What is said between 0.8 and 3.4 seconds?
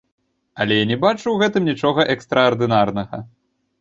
не бачу ў гэтым нічога экстраардынарнага.